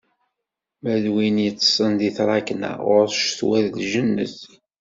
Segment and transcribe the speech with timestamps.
[0.81, 4.37] Ma d win yeṭṭsen di tṛakna, ɣur-s ccetwa d lǧennet.